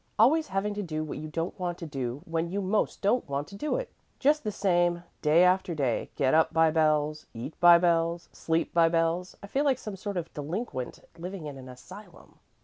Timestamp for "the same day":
4.43-5.43